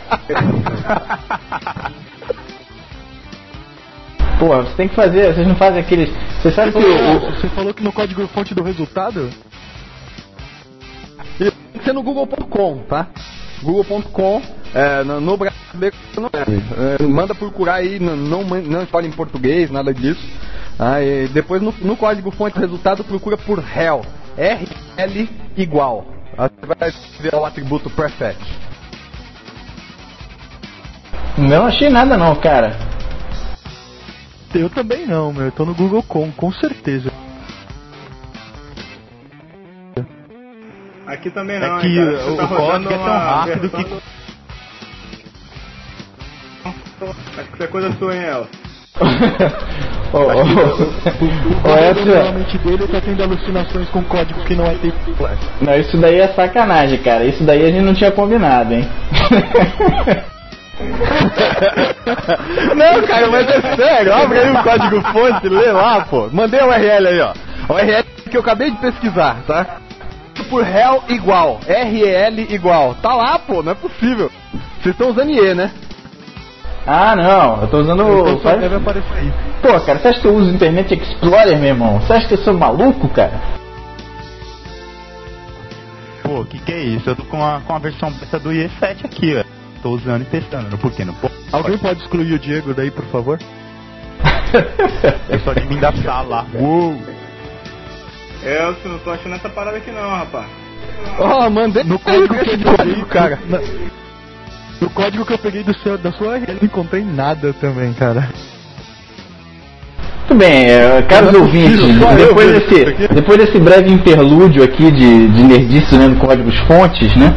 [4.38, 6.10] Pô, você tem que fazer, vocês não fazem aqueles.
[6.42, 9.30] Você sabe que o, Você falou que no código fonte do resultado?
[11.38, 13.06] Tem que ser no google.com, tá?
[13.62, 14.42] google.com
[14.74, 19.10] é, no, no brasileiro não é, é, manda procurar aí, não, não, não fala em
[19.10, 20.20] português, nada disso.
[20.78, 20.96] Ah,
[21.32, 24.02] depois no, no, código fonte resultado procura por hell,
[24.36, 26.06] RL igual.
[26.36, 28.44] Aí você vai ver o atributo perfect.
[31.38, 32.76] Não achei nada não, cara.
[34.54, 35.46] Eu também não, meu.
[35.46, 37.10] Eu tô no Google com, com certeza.
[41.06, 41.76] Aqui também não.
[41.76, 44.16] Aqui hein, o, tá o código é tão rápido que.
[47.38, 48.48] Acho que isso é coisa sua, hein,
[49.00, 49.06] El?
[50.12, 54.96] oh, oh, o realmente dele tá tendo alucinações com código que não é tempo
[55.60, 57.24] Não, isso daí é sacanagem, cara.
[57.24, 58.88] Isso daí a gente não tinha combinado, hein?
[62.76, 64.14] não, cara, mas é sério.
[64.14, 66.28] Abre aí o código fonte, lê lá, pô.
[66.32, 67.32] Mandei o URL aí, ó.
[67.68, 69.78] O URL que eu acabei de pesquisar, tá?
[70.44, 71.60] por Hell igual.
[71.66, 72.94] R-E-L igual.
[72.96, 74.30] Tá lá, pô, não é possível.
[74.80, 75.70] Vocês estão usando IE, né?
[76.86, 78.38] Ah, não, eu tô usando o.
[78.38, 78.60] Faz...
[78.60, 79.32] deve aparecer aí.
[79.60, 82.00] Pô, cara, você acha que eu uso Internet Explorer, meu irmão?
[82.00, 83.40] Você acha que eu sou maluco, cara?
[86.22, 87.10] Pô, que que é isso?
[87.10, 89.44] Eu tô com a, com a versão beta do IE7 aqui, ó.
[89.82, 91.14] Tô usando e testando, por que não?
[91.14, 93.38] Pô, Alguém pode excluir o Diego daí, por favor?
[95.28, 96.46] é só de mim da sala.
[96.54, 96.96] Uou!
[98.44, 100.46] É, eu não tô achando essa parada aqui não, rapaz.
[101.18, 103.38] Ó, oh, mandei no código que eu cara.
[104.80, 108.28] No código que eu peguei do seu, da sua URL, não encontrei nada também, cara.
[110.28, 111.86] Muito bem, é, caros é ouvintes,
[112.16, 117.32] depois desse, depois desse breve interlúdio aqui de, de nerdice lendo códigos fontes, né?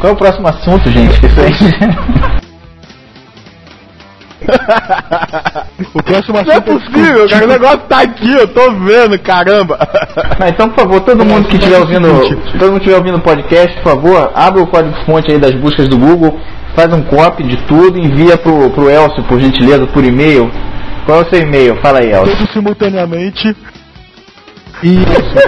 [0.00, 1.20] Qual é o próximo assunto, gente?
[1.20, 1.52] Que isso aí...
[5.94, 7.44] o próximo assunto Não é possível, cara.
[7.44, 9.78] O negócio tá aqui, eu tô vendo, caramba.
[10.40, 12.08] Ah, então, por favor, todo mundo que estiver ouvindo,
[12.58, 15.86] todo mundo estiver ouvindo o podcast, por favor, abra o código fonte aí das buscas
[15.88, 16.40] do Google,
[16.74, 20.50] faz um copy de tudo, envia pro, pro Elcio, por gentileza, por e-mail.
[21.04, 21.76] Qual é o seu e-mail?
[21.76, 22.36] Fala aí, Elcio.
[22.36, 23.56] Tudo simultaneamente.
[24.82, 24.96] E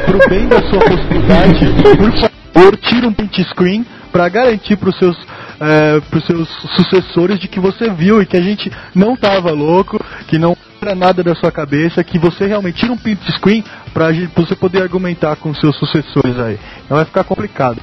[0.05, 4.99] pro bem da sua possibilidade, por favor, tira um print screen para garantir para os
[4.99, 5.17] seus
[5.63, 10.05] é, os seus sucessores de que você viu e que a gente não tava louco,
[10.27, 14.09] que não era nada da sua cabeça, que você realmente tira um print screen para
[14.35, 16.59] você poder argumentar com seus sucessores aí.
[16.91, 17.81] Não vai ficar complicado.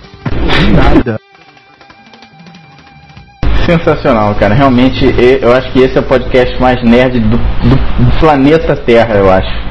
[0.76, 1.29] Nada.
[3.70, 4.56] Sensacional, cara.
[4.56, 5.06] Realmente,
[5.40, 9.30] eu acho que esse é o podcast mais nerd do, do, do planeta Terra, eu
[9.30, 9.70] acho.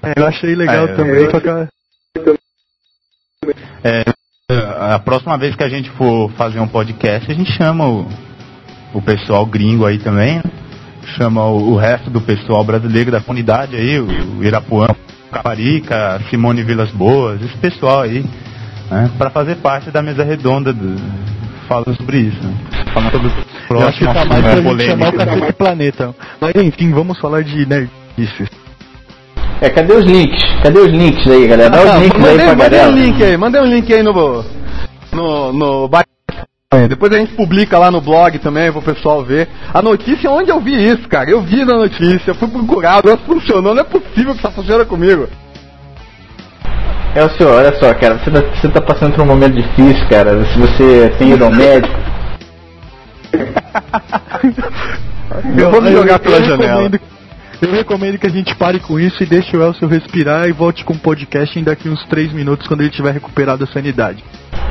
[0.00, 1.24] É, eu achei legal é, também.
[2.14, 2.38] Eu...
[3.82, 4.04] É,
[4.92, 8.06] a próxima vez que a gente for fazer um podcast, a gente chama o,
[8.94, 10.42] o pessoal gringo aí também, né?
[11.16, 14.86] chama o, o, resto do pessoal brasileiro da comunidade aí, o, o Irapuã,
[15.32, 18.24] Caparica, Simone Vilas Boas, esse pessoal aí,
[18.90, 19.10] né?
[19.16, 20.96] para fazer parte da mesa redonda do,
[21.68, 22.42] fala sobre isso.
[22.42, 22.54] Né?
[22.92, 23.32] Falando sobre o
[23.68, 26.14] próximo Eu acho que tá mais pra gente chamar o Cacete Planeta.
[26.40, 28.48] Mas enfim, vamos falar de nerdices.
[29.60, 30.42] É, cadê os links?
[30.62, 31.70] Cadê os links aí, galera?
[31.70, 32.88] Dá ah, os links mandei, aí pra mandei galera.
[32.88, 34.44] um link aí, mandei um link aí no.
[35.12, 35.52] No.
[35.52, 35.90] no
[36.86, 39.48] depois a gente publica lá no blog também pro pessoal ver.
[39.72, 41.30] A notícia, onde eu vi isso, cara?
[41.30, 45.28] Eu vi na notícia, fui procurar, o funcionou, não é possível que isso funciona comigo.
[47.18, 50.06] É o senhor, olha só, cara, você tá, você tá passando por um momento difícil,
[50.08, 50.44] cara.
[50.44, 51.98] Se você tem ido ao médico.
[55.58, 56.88] eu vou me jogar pela janela.
[57.60, 60.84] Eu recomendo que a gente pare com isso e deixe o Elcio respirar e volte
[60.84, 64.22] com o podcast em daqui uns 3 minutos quando ele tiver recuperado a sanidade.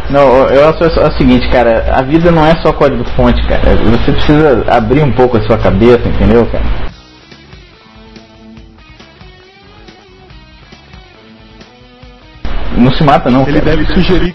[0.10, 3.76] Não, eu acho é o seguinte, cara, a vida não é só código fonte, cara.
[3.76, 6.64] Você precisa abrir um pouco a sua cabeça, entendeu, cara?
[12.88, 13.46] Não se mata não.
[13.46, 13.76] Ele cara.
[13.76, 14.34] deve sugerir.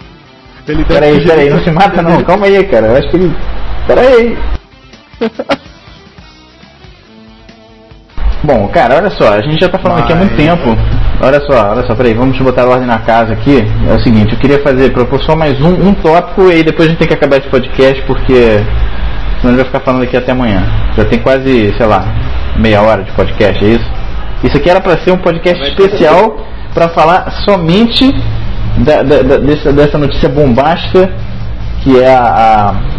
[0.68, 2.88] Ele deve peraí, sugerir peraí, não se mata não, calma aí, cara.
[2.88, 3.34] Eu acho que ele.
[3.86, 4.38] Peraí.
[8.44, 10.04] Bom, cara, olha só, a gente já tá falando Mas...
[10.04, 10.76] aqui há muito tempo.
[11.20, 13.64] Olha só, olha só, peraí, vamos botar a ordem na casa aqui.
[13.88, 16.90] É o seguinte, eu queria fazer, propor só mais um, um tópico e depois a
[16.90, 18.34] gente tem que acabar esse podcast porque
[19.40, 20.66] senão a gente vai ficar falando aqui até amanhã.
[20.96, 22.04] Já tem quase, sei lá,
[22.58, 23.90] meia hora de podcast, é isso?
[24.42, 28.12] Isso aqui era para ser um podcast especial para falar somente
[28.84, 31.10] da, da, da, dessa, dessa notícia bombástica
[31.82, 32.92] que é a, a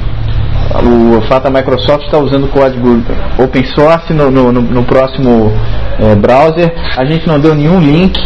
[0.82, 3.04] o fato a Microsoft está usando o código
[3.38, 5.52] open source no, no, no próximo
[6.00, 6.74] é, browser.
[6.98, 8.20] A gente não deu nenhum link.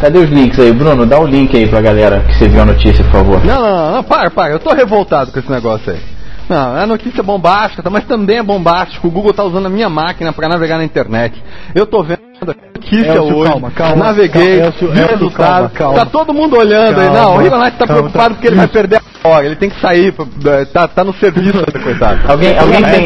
[0.00, 1.06] Cadê os links aí, Bruno?
[1.06, 3.44] Dá o um link aí pra galera que você viu a notícia, por favor.
[3.44, 4.52] Não, não, não, para, para.
[4.52, 6.00] Eu tô revoltado com esse negócio aí.
[6.48, 9.08] Não, é notícia bombástica, tá, mas também é bombástico.
[9.08, 11.42] O Google está usando a minha máquina para navegar na internet.
[11.74, 13.50] Eu tô vendo a notícia Elcio, hoje.
[13.50, 15.70] Calma, calma, naveguei, calma, Elcio, Elcio, resultado.
[15.70, 15.98] Calma, calma.
[15.98, 17.10] Tá todo mundo olhando aí.
[17.10, 18.34] Não, o Rigonati tá preocupado tá.
[18.34, 19.46] porque ele vai perder a hora.
[19.46, 20.14] Ele tem que sair,
[20.46, 22.20] é, tá, tá no serviço, coitado.
[22.30, 23.04] Alguém, alguém tem.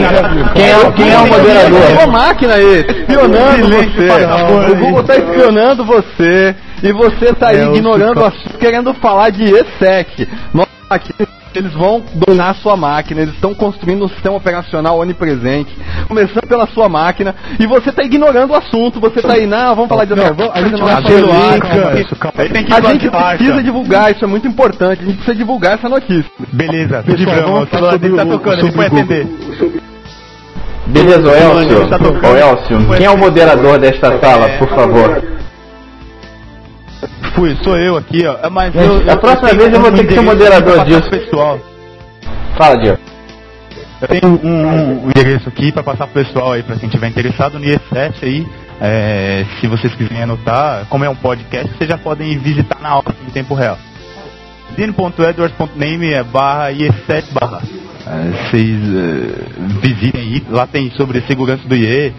[0.54, 1.80] Quem é, quem é o moderador?
[1.80, 4.72] Tem uma máquina aí, espionando você.
[4.72, 6.56] O Google tá espionando você.
[6.82, 10.28] E você tá aí ignorando, querendo falar de E7.
[10.54, 11.12] Nós aqui
[11.54, 16.66] eles vão dominar a sua máquina, eles estão construindo um sistema operacional onipresente, começando pela
[16.68, 20.14] sua máquina, e você está ignorando o assunto, você está aí, não, vamos falar de
[20.14, 25.02] não, vamos, a gente vai fazer link, a gente precisa divulgar, isso é muito importante,
[25.02, 26.30] a gente precisa divulgar essa notícia.
[26.52, 28.60] Beleza, Pessoal, vamos falar tá tocando.
[30.86, 35.37] Beleza, o Elcio, o Elcio, quem é o moderador desta sala, por favor?
[37.38, 38.36] Fui, sou eu aqui, ó.
[38.42, 41.08] É, mas Gente, eu, a próxima vez eu vou ter que ser moderador disso.
[41.08, 41.60] Pessoal.
[42.56, 42.98] Fala, Diego.
[44.00, 47.06] Eu tenho um, um, um endereço aqui para passar pro pessoal aí, para quem tiver
[47.06, 48.46] interessado no IE7 aí.
[48.80, 53.14] É, se vocês quiserem anotar, como é um podcast, vocês já podem visitar na aula
[53.26, 53.78] em tempo real.
[54.76, 57.62] dino.edwards.name é barra IE7 barra.
[58.04, 62.12] É, vocês é, visitem aí, lá tem sobre segurança do IE,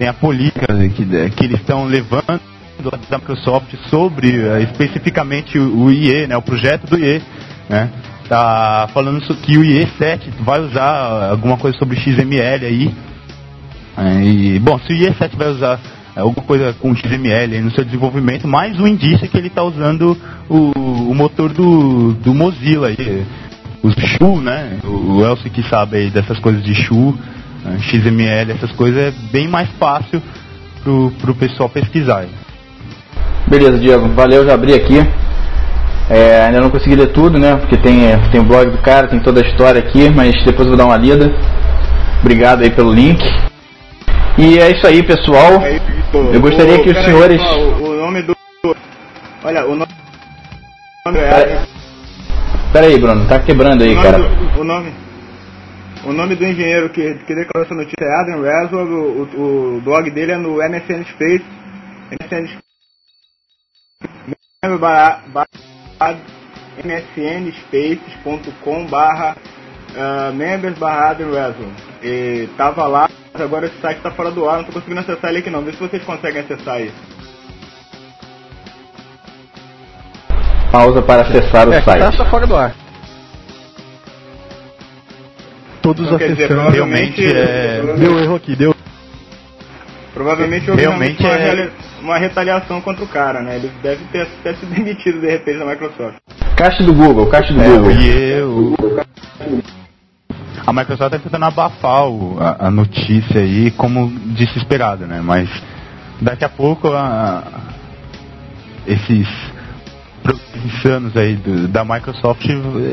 [0.00, 5.92] tem a política que, que eles estão levando da Microsoft sobre uh, especificamente o, o,
[5.92, 7.22] IE, né, o projeto do IE,
[7.68, 7.90] né,
[8.28, 12.94] tá falando que o IE7 vai usar alguma coisa sobre XML aí.
[13.96, 15.80] É, e, bom, se o IE7 vai usar
[16.16, 20.16] alguma coisa com XML no seu desenvolvimento, mais um indício que ele está usando
[20.48, 20.72] o,
[21.10, 23.24] o, motor do, do Mozilla aí,
[23.82, 24.78] os Shu, né?
[24.84, 27.14] O, o Elcio que sabe aí dessas coisas de Shu?
[27.80, 30.22] XML, essas coisas é bem mais fácil
[30.82, 32.26] pro, pro pessoal pesquisar.
[33.46, 34.98] Beleza, Diego, valeu, já abri aqui.
[36.08, 37.56] É, ainda não consegui ler tudo, né?
[37.56, 40.76] Porque tem, tem o blog do cara, tem toda a história aqui, mas depois eu
[40.76, 41.34] vou dar uma lida.
[42.20, 43.22] Obrigado aí pelo link.
[44.38, 45.62] E é isso aí, pessoal.
[46.32, 47.40] Eu gostaria que os senhores.
[47.40, 48.34] o, nome do.
[49.44, 49.92] Olha, o nome.
[52.72, 54.18] Pera, aí, Bruno, tá quebrando aí, cara.
[54.58, 54.92] O nome.
[56.04, 59.80] O nome do engenheiro que, que declarou essa notícia é Adam Reswell, o, o, o
[59.80, 61.44] blog dele é no MSN Space.
[62.10, 62.63] MSN
[64.04, 64.44] Space
[66.82, 69.36] msnspaces.com barra
[69.94, 71.14] uh, members barra
[72.02, 75.30] E tava lá, mas agora esse site está fora do ar, não estou conseguindo acessar
[75.30, 75.62] ele aqui não.
[75.62, 76.90] Vê se vocês conseguem acessar aí.
[80.72, 82.16] Pausa para acessar o é, site.
[82.16, 82.74] Tá fora do ar.
[85.80, 86.70] Todos então, acessando.
[86.70, 87.80] Realmente é...
[87.98, 88.74] Deu erro aqui, deu.
[90.12, 91.70] Provavelmente houve realmente é...
[92.04, 93.56] uma retaliação contra o cara, né?
[93.56, 96.18] Ele deve ter até se demitido de repente da Microsoft.
[96.54, 97.90] Caixa do Google, caixa do é, Google.
[97.92, 98.74] E eu...
[100.66, 105.20] A Microsoft está tentando abafar o, a, a, notícia aí como desesperada, né?
[105.22, 105.50] Mas
[106.20, 107.42] daqui a pouco a,
[108.86, 109.26] esses
[110.64, 112.46] insanos aí do, da Microsoft,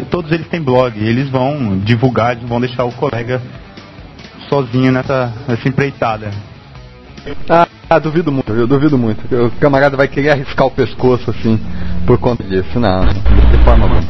[0.09, 3.41] todos eles têm blog, eles vão divulgar, eles vão deixar o colega
[4.49, 6.31] sozinho nessa, nessa empreitada.
[7.49, 9.21] Ah, ah, duvido muito, eu duvido muito.
[9.35, 11.59] O camarada vai querer arriscar o pescoço assim
[12.05, 12.79] por conta disso.
[12.79, 14.01] Não, de forma alguma.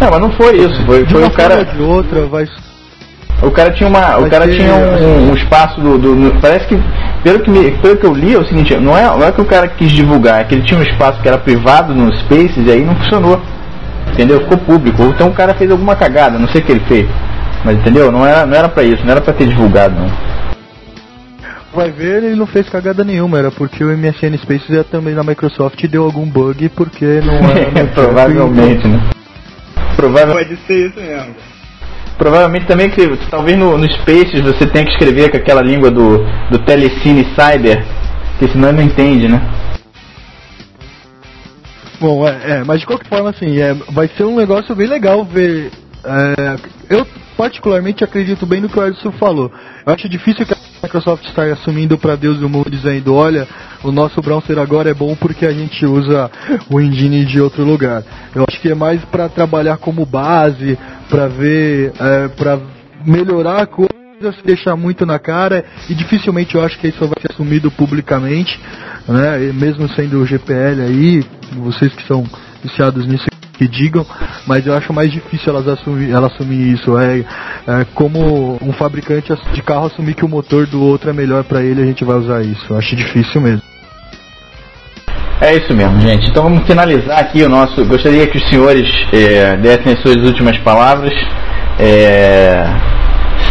[0.00, 0.84] Não, mas não foi isso.
[0.84, 1.64] Foi, foi o cara.
[1.64, 2.46] De outra, vai.
[3.42, 6.82] O cara tinha uma, o cara tinha um, um espaço do, do parece que
[7.22, 9.40] pelo que me, pelo que eu li é o seguinte, não é, não é que
[9.40, 12.66] o cara quis divulgar, é que ele tinha um espaço que era privado no Spaces
[12.66, 13.40] e aí não funcionou.
[14.12, 14.40] Entendeu?
[14.40, 15.02] Ficou público.
[15.02, 17.06] Então o cara fez alguma cagada, não sei o que ele fez.
[17.64, 18.10] Mas entendeu?
[18.10, 20.10] Não era, não era pra isso, não era pra ter divulgado não
[21.76, 25.22] vai ver, ele não fez cagada nenhuma, era porque o MSN Spaces é também na
[25.22, 27.86] Microsoft deu algum bug porque não era.
[27.94, 29.00] Provavelmente, né?
[29.94, 30.48] Provavelmente.
[30.48, 31.34] Pode ser isso mesmo.
[32.16, 36.24] Provavelmente também que talvez no, no Spaces você tenha que escrever com aquela língua do,
[36.50, 37.84] do Telecine Cyber,
[38.38, 39.40] que senão ele não entende, né?
[42.00, 45.24] Bom, é, é, mas de qualquer forma, assim, é, vai ser um negócio bem legal
[45.24, 45.70] ver.
[46.04, 46.56] É,
[46.88, 49.50] eu particularmente acredito bem no que o Edson falou.
[49.84, 53.46] Eu acho difícil que a Microsoft está assumindo para Deus do mundo dizendo, olha,
[53.82, 56.30] o nosso browser agora é bom porque a gente usa
[56.70, 58.02] o engine de outro lugar.
[58.34, 62.58] Eu acho que é mais para trabalhar como base, para ver, é, para
[63.04, 63.96] melhorar a coisa
[64.32, 68.58] se deixar muito na cara e dificilmente eu acho que isso vai ser assumido publicamente,
[69.06, 69.44] né?
[69.44, 72.24] E mesmo sendo o GPL aí, vocês que são
[72.62, 74.04] viciados nisso que digam,
[74.46, 76.98] mas eu acho mais difícil elas assumir, ela assumir isso.
[76.98, 81.44] É, é, como um fabricante de carro assumir que o motor do outro é melhor
[81.44, 82.66] para ele, a gente vai usar isso.
[82.70, 83.62] Eu acho difícil mesmo.
[85.40, 86.30] É isso mesmo, gente.
[86.30, 87.84] Então vamos finalizar aqui o nosso.
[87.84, 91.12] Gostaria que os senhores é, dessem as suas últimas palavras,
[91.78, 92.64] é,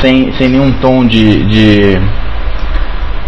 [0.01, 2.01] sem, sem nenhum tom de, de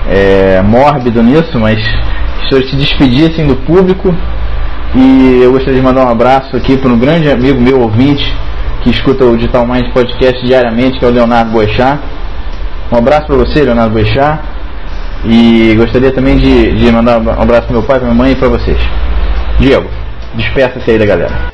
[0.10, 4.16] é, mórbido nisso, mas que os senhores se despedissem do público
[4.96, 8.24] e eu gostaria de mandar um abraço aqui para um grande amigo meu ouvinte
[8.84, 12.00] que escuta o Digital Mind Podcast diariamente, que é o Leonardo Boechat.
[12.92, 14.42] Um abraço para você, Leonardo Boechat.
[15.26, 18.36] E gostaria também de, de mandar um abraço para meu pai, para minha mãe e
[18.36, 18.78] para vocês.
[19.60, 19.90] Diego,
[20.36, 21.52] despeça-se aí da galera.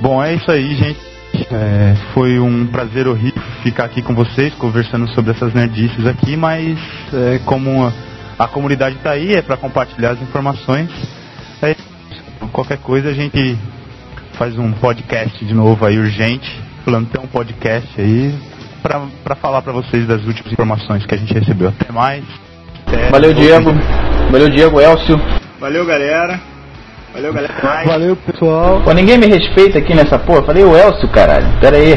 [0.00, 1.00] Bom, é isso aí, gente.
[1.52, 6.78] É, foi um prazer horrível ficar aqui com vocês, conversando sobre essas nerdices aqui, mas
[7.12, 7.92] é, como
[8.38, 10.90] a comunidade está aí, é para compartilhar as informações.
[11.62, 11.74] É,
[12.52, 13.58] qualquer coisa a gente
[14.34, 16.50] faz um podcast de novo aí urgente,
[16.84, 18.34] plantão podcast aí,
[18.82, 21.68] para falar para vocês das últimas informações que a gente recebeu.
[21.68, 22.24] Até mais.
[22.86, 23.72] Até Valeu, Diego.
[24.30, 25.18] Valeu, Diego, Elcio.
[25.58, 26.38] Valeu, galera.
[27.14, 27.84] Valeu, galera.
[27.86, 28.82] Valeu, pessoal.
[28.82, 30.42] Pô, ninguém me respeita aqui nessa porra.
[30.42, 31.46] Falei o Elcio, caralho.
[31.58, 31.94] Pera aí.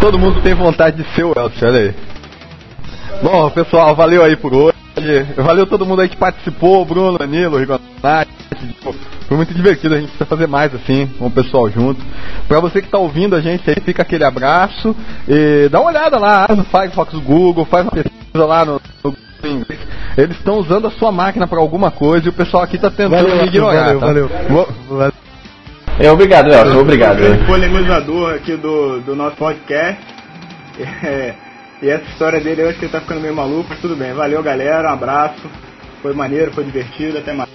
[0.00, 2.13] Todo mundo tem vontade de ser o Elcio, olha aí.
[3.22, 4.74] Bom, pessoal, valeu aí por hoje.
[5.36, 8.30] Valeu todo mundo aí que participou, Bruno, Danilo, Rigonati.
[9.26, 12.00] Foi muito divertido, a gente precisa fazer mais assim, com o pessoal junto.
[12.46, 14.94] Pra você que tá ouvindo a gente aí, fica aquele abraço.
[15.28, 19.14] E dá uma olhada lá no Firefox do Google, faz uma pesquisa lá no, no
[20.16, 23.28] eles estão usando a sua máquina para alguma coisa e o pessoal aqui tá tentando
[23.28, 23.94] valeu, ignorar.
[23.94, 24.36] Valeu, tá?
[24.46, 24.68] valeu.
[24.88, 25.12] valeu.
[25.98, 27.20] É, obrigado, Elson, obrigado.
[27.20, 30.02] O polemizador aqui do, do nosso podcast.
[31.04, 31.34] É,
[31.82, 34.12] e essa história dele, eu acho que ele tá ficando meio maluco, mas tudo bem.
[34.12, 34.88] Valeu, galera.
[34.90, 35.50] Um abraço.
[36.00, 37.18] Foi maneiro, foi divertido.
[37.18, 37.48] Até mais.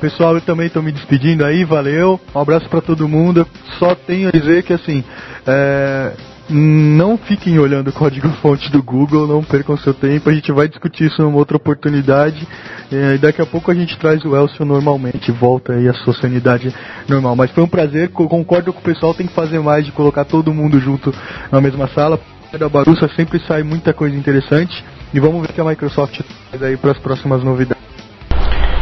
[0.00, 2.20] Pessoal, eu também estou me despedindo aí, valeu.
[2.34, 3.46] Um abraço para todo mundo.
[3.78, 5.02] Só tenho a dizer que assim,
[5.46, 6.12] é,
[6.50, 10.30] não fiquem olhando o código-fonte do Google, não percam seu tempo.
[10.30, 12.46] A gente vai discutir isso numa outra oportunidade.
[12.90, 16.14] É, e daqui a pouco a gente traz o Elcio normalmente, volta aí a sua
[16.14, 16.74] sanidade
[17.08, 17.36] normal.
[17.36, 20.54] Mas foi um prazer, concordo com o pessoal, tem que fazer mais de colocar todo
[20.54, 21.12] mundo junto
[21.52, 22.18] na mesma sala.
[22.58, 24.82] Da bagunça sempre sai muita coisa interessante.
[25.12, 26.20] E vamos ver o que a Microsoft
[26.50, 27.87] faz aí para as próximas novidades.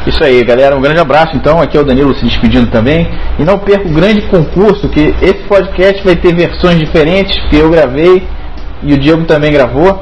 [0.06, 0.76] Isso aí, galera.
[0.76, 1.36] Um grande abraço.
[1.36, 3.08] Então, aqui é o Danilo se despedindo também.
[3.38, 7.68] E não perca o grande concurso, que esse podcast vai ter versões diferentes, que eu
[7.68, 8.22] gravei
[8.82, 10.00] e o Diego também gravou.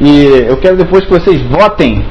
[0.00, 2.04] E eu quero depois que vocês votem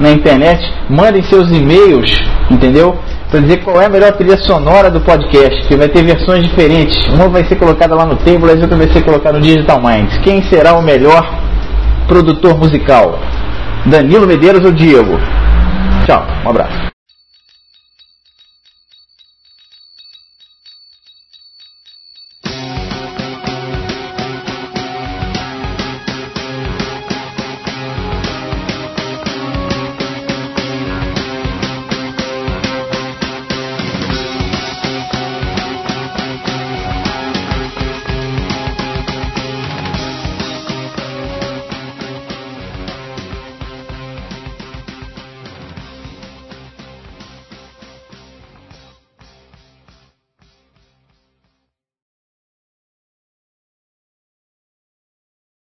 [0.00, 2.10] na internet, mandem seus e-mails,
[2.50, 2.98] entendeu?
[3.30, 7.06] Para dizer qual é a melhor trilha sonora do podcast, que vai ter versões diferentes.
[7.08, 10.18] Uma vai ser colocada lá no Table, a outra vai ser colocada no Digital Minds.
[10.24, 11.38] Quem será o melhor
[12.08, 13.20] produtor musical?
[13.86, 15.18] Danilo Medeiros ou Diego?
[16.06, 16.89] Tchau, um abraço.